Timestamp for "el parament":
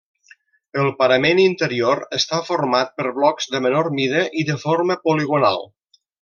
0.83-1.41